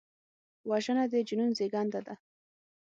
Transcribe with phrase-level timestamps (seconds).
[0.69, 2.15] وژنه د جنون زیږنده ده